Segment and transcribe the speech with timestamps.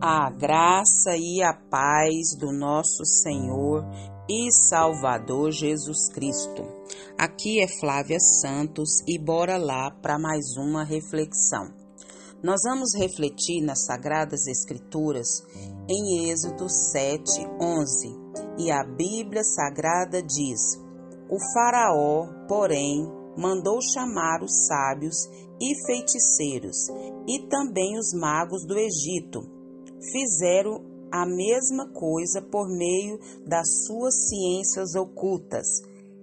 [0.00, 3.84] A graça e a paz do nosso Senhor
[4.28, 6.62] e Salvador Jesus Cristo.
[7.18, 11.72] Aqui é Flávia Santos e bora lá para mais uma reflexão.
[12.42, 15.42] Nós vamos refletir nas Sagradas Escrituras
[15.88, 17.24] em Êxodo 7,
[17.60, 18.26] 11.
[18.58, 20.76] E a Bíblia Sagrada diz:
[21.30, 25.28] O Faraó, porém, mandou chamar os sábios
[25.60, 26.88] e feiticeiros
[27.28, 29.40] e também os magos do Egito
[30.10, 35.66] fizeram a mesma coisa por meio das suas ciências ocultas.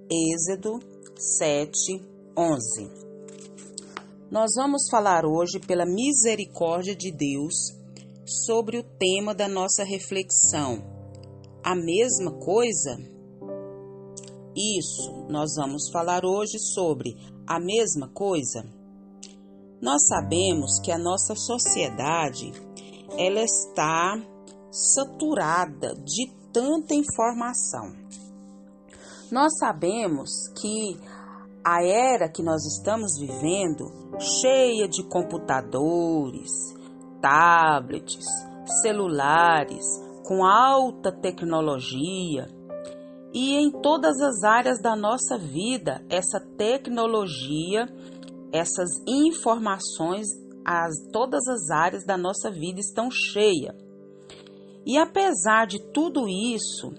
[0.09, 0.79] Êxodo
[1.17, 2.01] 7,
[2.37, 3.03] 11.
[4.29, 7.75] Nós vamos falar hoje, pela misericórdia de Deus,
[8.25, 10.83] sobre o tema da nossa reflexão.
[11.63, 12.97] A mesma coisa?
[14.55, 17.17] Isso, nós vamos falar hoje sobre
[17.47, 18.63] a mesma coisa.
[19.81, 22.53] Nós sabemos que a nossa sociedade
[23.17, 24.15] ela está
[24.71, 27.93] saturada de tanta informação.
[29.31, 30.29] Nós sabemos
[30.61, 30.99] que
[31.65, 36.51] a era que nós estamos vivendo, cheia de computadores,
[37.21, 38.25] tablets,
[38.81, 39.85] celulares,
[40.27, 42.47] com alta tecnologia,
[43.33, 47.87] e em todas as áreas da nossa vida, essa tecnologia,
[48.51, 50.27] essas informações
[50.65, 53.75] as, todas as áreas da nossa vida estão cheias.
[54.85, 56.93] E apesar de tudo isso,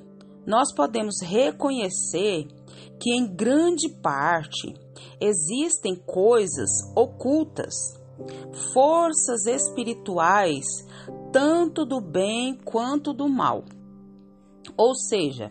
[0.46, 2.46] nós podemos reconhecer
[3.00, 4.74] que em grande parte
[5.20, 7.74] existem coisas ocultas,
[8.72, 10.64] forças espirituais,
[11.32, 13.64] tanto do bem quanto do mal.
[14.76, 15.50] Ou seja,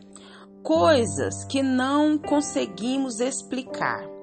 [0.63, 4.13] coisas que não conseguimos explicar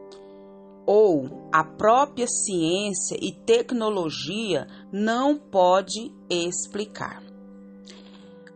[0.87, 7.23] ou a própria ciência e tecnologia não pode explicar.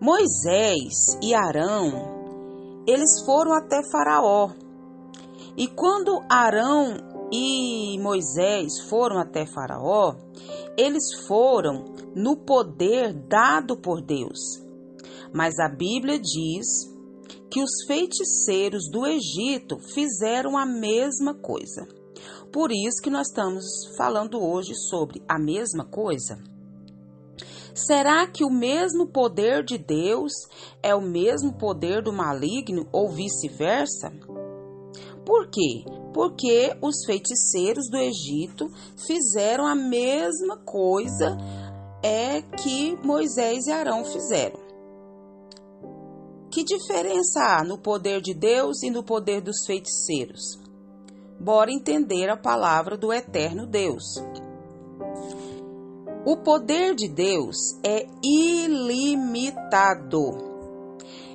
[0.00, 4.50] Moisés e Arão, eles foram até Faraó.
[5.56, 6.96] E quando Arão
[7.30, 10.16] e Moisés foram até Faraó,
[10.76, 11.84] eles foram
[12.16, 14.60] no poder dado por Deus.
[15.32, 16.93] Mas a Bíblia diz
[17.50, 21.86] que os feiticeiros do Egito fizeram a mesma coisa.
[22.52, 23.64] Por isso que nós estamos
[23.96, 26.38] falando hoje sobre a mesma coisa.
[27.74, 30.32] Será que o mesmo poder de Deus
[30.80, 34.12] é o mesmo poder do maligno ou vice-versa?
[35.26, 35.84] Por quê?
[36.12, 41.36] Porque os feiticeiros do Egito fizeram a mesma coisa
[42.00, 44.63] é que Moisés e Arão fizeram.
[46.54, 50.62] Que diferença há no poder de Deus e no poder dos feiticeiros?
[51.40, 54.04] bora entender a palavra do eterno Deus.
[56.24, 59.74] O poder de Deus é ilimitado.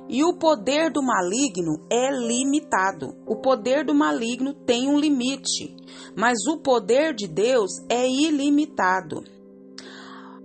[0.08, 3.14] E o poder do maligno é limitado.
[3.24, 5.76] O poder do maligno tem um limite,
[6.16, 9.22] mas o poder de Deus é ilimitado.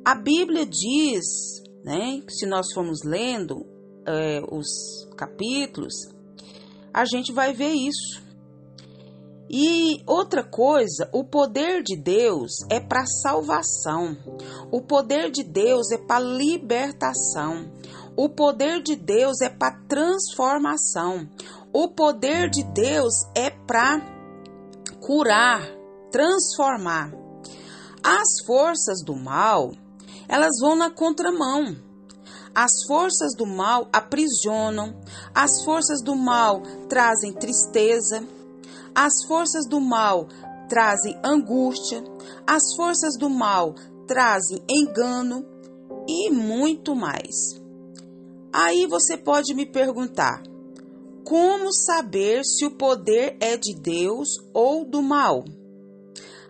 [0.06, 1.24] A Bíblia diz,
[1.84, 3.74] né, se nós formos lendo
[4.06, 4.68] é, os
[5.18, 5.94] capítulos,
[6.94, 8.24] a gente vai ver isso.
[9.50, 14.18] E outra coisa, o poder de Deus é para salvação.
[14.72, 17.72] O poder de Deus é para libertação.
[18.18, 21.30] O poder de Deus é para transformação.
[21.72, 24.00] O poder de Deus é para
[25.00, 25.62] curar,
[26.12, 27.12] transformar.
[28.04, 29.72] As forças do mal,
[30.28, 31.76] elas vão na contramão.
[32.56, 34.96] As forças do mal aprisionam,
[35.34, 38.26] as forças do mal trazem tristeza,
[38.96, 40.30] as forças do mal
[40.70, 42.02] trazem angústia,
[42.48, 43.76] as forças do mal
[44.08, 45.46] trazem engano
[46.08, 47.36] e muito mais.
[48.54, 50.42] Aí você pode me perguntar:
[51.26, 55.44] como saber se o poder é de Deus ou do mal?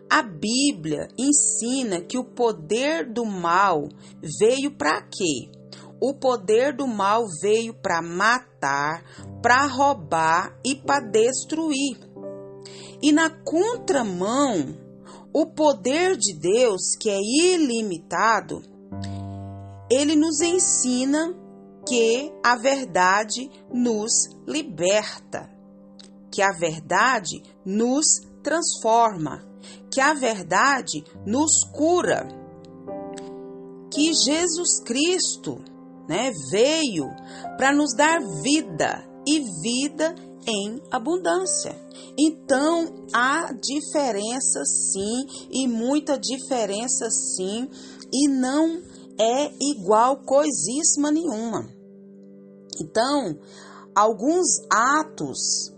[0.07, 3.89] A Bíblia ensina que o poder do mal
[4.39, 5.49] veio para quê?
[6.01, 9.03] O poder do mal veio para matar,
[9.41, 11.97] para roubar e para destruir.
[13.01, 14.77] E na contramão,
[15.33, 18.61] o poder de Deus, que é ilimitado,
[19.89, 21.35] ele nos ensina
[21.87, 24.11] que a verdade nos
[24.47, 25.49] liberta,
[26.31, 28.05] que a verdade nos
[28.41, 29.43] transforma,
[29.91, 32.27] que a verdade nos cura,
[33.91, 35.63] que Jesus Cristo,
[36.07, 37.07] né, veio
[37.57, 40.15] para nos dar vida e vida
[40.47, 41.75] em abundância.
[42.17, 47.69] Então há diferença sim, e muita diferença sim,
[48.13, 48.81] e não
[49.19, 51.67] é igual coisíssima nenhuma.
[52.79, 53.37] Então,
[53.95, 55.73] alguns atos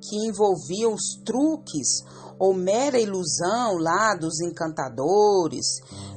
[0.00, 2.02] que envolviam os truques
[2.38, 5.66] ou mera ilusão lá dos encantadores,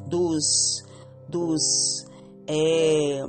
[0.07, 0.83] dos,
[1.27, 2.05] dos,
[2.47, 3.23] é,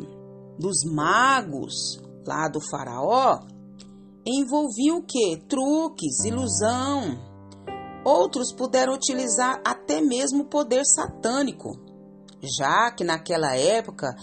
[0.58, 3.40] dos magos lá do faraó,
[4.26, 5.36] envolviam o que?
[5.48, 7.18] Truques, ilusão.
[8.04, 11.78] Outros puderam utilizar até mesmo o poder satânico,
[12.58, 14.14] já que naquela época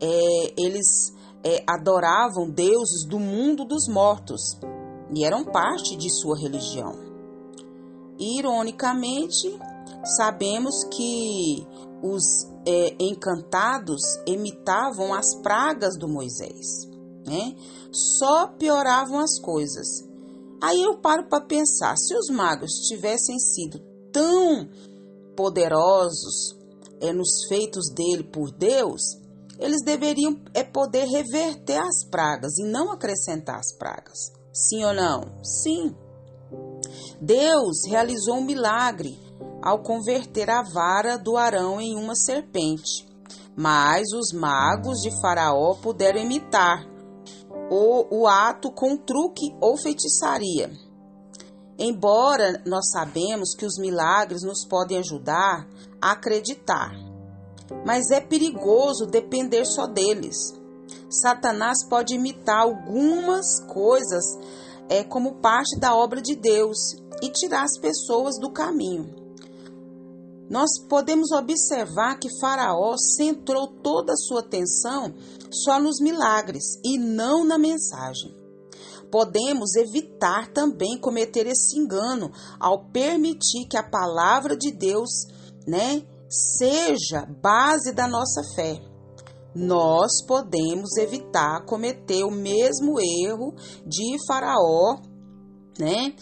[0.00, 1.12] é, eles
[1.44, 4.58] é, adoravam deuses do mundo dos mortos
[5.14, 6.94] e eram parte de sua religião.
[8.18, 9.58] Ironicamente,
[10.16, 11.66] sabemos que
[12.02, 16.86] os é, encantados imitavam as pragas do Moisés,
[17.26, 17.56] né?
[17.90, 19.86] Só pioravam as coisas.
[20.60, 23.78] Aí eu paro para pensar, se os magos tivessem sido
[24.12, 24.68] tão
[25.36, 26.56] poderosos
[27.00, 29.02] é, nos feitos dele por Deus,
[29.58, 34.32] eles deveriam é, poder reverter as pragas e não acrescentar as pragas.
[34.52, 35.44] Sim ou não?
[35.44, 35.94] Sim.
[37.20, 39.18] Deus realizou um milagre
[39.66, 43.04] ao converter a vara do Arão em uma serpente.
[43.56, 46.86] Mas os magos de Faraó puderam imitar
[47.68, 50.70] o, o ato com truque ou feitiçaria.
[51.76, 55.68] Embora nós sabemos que os milagres nos podem ajudar
[56.00, 56.92] a acreditar,
[57.84, 60.36] mas é perigoso depender só deles.
[61.10, 64.24] Satanás pode imitar algumas coisas
[64.88, 66.78] é, como parte da obra de Deus
[67.20, 69.25] e tirar as pessoas do caminho.
[70.48, 75.14] Nós podemos observar que Faraó centrou toda a sua atenção
[75.50, 78.34] só nos milagres e não na mensagem.
[79.10, 85.10] Podemos evitar também cometer esse engano ao permitir que a palavra de Deus,
[85.66, 88.80] né, seja base da nossa fé
[89.56, 93.54] nós podemos evitar cometer o mesmo erro
[93.86, 94.98] de Faraó,
[95.78, 96.14] né?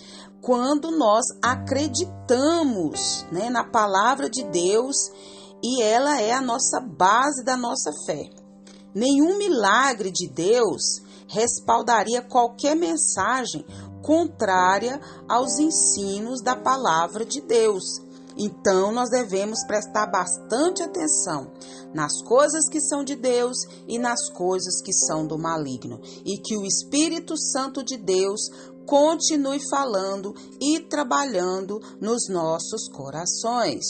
[0.44, 4.94] Quando nós acreditamos, né, na palavra de Deus
[5.62, 8.28] e ela é a nossa base da nossa fé.
[8.94, 13.64] Nenhum milagre de Deus respaldaria qualquer mensagem
[14.02, 18.02] contrária aos ensinos da palavra de Deus.
[18.36, 21.52] Então, nós devemos prestar bastante atenção
[21.94, 23.56] nas coisas que são de Deus
[23.86, 28.50] e nas coisas que são do maligno, e que o Espírito Santo de Deus
[28.86, 33.84] continue falando e trabalhando nos nossos corações.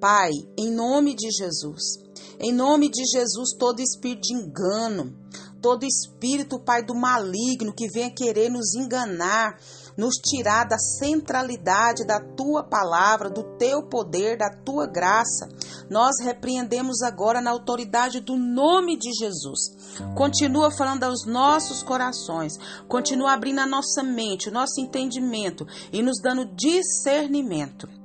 [0.00, 1.98] Pai, em nome de Jesus,
[2.38, 5.14] em nome de Jesus, todo espírito de engano,
[5.60, 9.58] todo espírito, Pai, do maligno que venha querer nos enganar,
[9.96, 15.48] nos tirar da centralidade da tua palavra, do teu poder, da tua graça.
[15.90, 19.98] Nós repreendemos agora na autoridade do nome de Jesus.
[20.14, 22.56] Continua falando aos nossos corações,
[22.86, 27.99] continua abrindo a nossa mente, o nosso entendimento e nos dando discernimento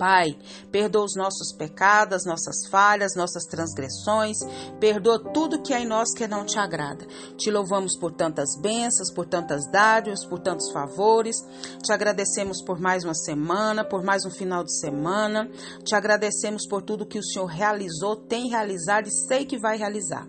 [0.00, 0.34] Pai,
[0.72, 4.38] perdoa os nossos pecados, nossas falhas, nossas transgressões,
[4.80, 7.04] perdoa tudo que há em nós que não te agrada.
[7.36, 11.36] Te louvamos por tantas bênçãos, por tantas dádivas, por tantos favores.
[11.84, 15.50] Te agradecemos por mais uma semana, por mais um final de semana.
[15.84, 20.26] Te agradecemos por tudo que o Senhor realizou, tem realizado e sei que vai realizar.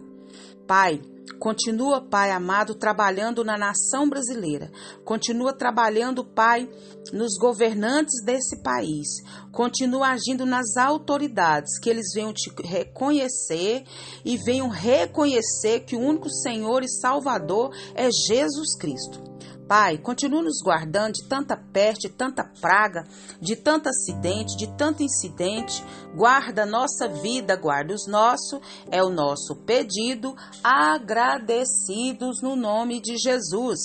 [0.68, 1.02] Pai,
[1.40, 4.72] Continua, Pai amado, trabalhando na nação brasileira.
[5.04, 6.70] Continua trabalhando, Pai,
[7.12, 9.08] nos governantes desse país.
[9.52, 13.84] Continua agindo nas autoridades, que eles venham te reconhecer
[14.24, 19.31] e venham reconhecer que o único Senhor e Salvador é Jesus Cristo.
[19.72, 23.06] Pai, continua nos guardando de tanta peste, de tanta praga,
[23.40, 25.82] de tanto acidente, de tanto incidente.
[26.14, 28.60] Guarda nossa vida, guarda os nossos,
[28.92, 33.80] é o nosso pedido, agradecidos no nome de Jesus.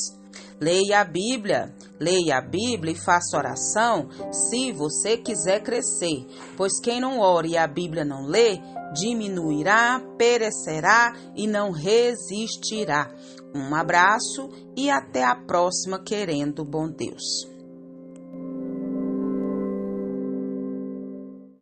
[0.61, 6.27] Leia a Bíblia, leia a Bíblia e faça oração se você quiser crescer,
[6.57, 8.59] pois quem não ora e a Bíblia não lê,
[8.93, 13.09] diminuirá, perecerá e não resistirá.
[13.55, 17.56] Um abraço e até a próxima, querendo bom Deus.